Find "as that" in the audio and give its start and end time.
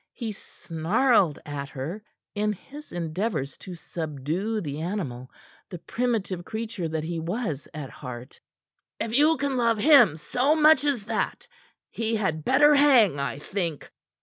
10.85-11.47